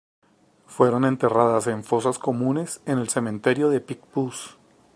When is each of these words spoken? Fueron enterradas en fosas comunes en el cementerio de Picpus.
Fueron 0.65 1.05
enterradas 1.05 1.67
en 1.67 1.83
fosas 1.83 2.17
comunes 2.17 2.81
en 2.87 2.97
el 2.97 3.09
cementerio 3.09 3.69
de 3.69 3.81
Picpus. 3.81 4.57